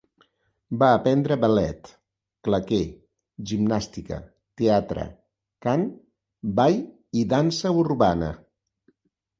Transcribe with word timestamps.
Va 0.83 0.87
aprendre 0.99 1.35
ballet, 1.43 1.91
claqué, 2.47 2.81
gimnàstica, 3.51 4.19
teatre, 4.63 5.07
cant, 5.69 5.89
ball 6.63 6.83
i 7.25 7.29
dansa 7.37 7.79
urbana. 7.87 8.35